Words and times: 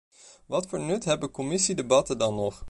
Wat 0.45 0.67
voor 0.67 0.79
nut 0.79 1.05
hebben 1.05 1.31
commissiedebatten 1.31 2.17
dan 2.17 2.35
nog? 2.35 2.59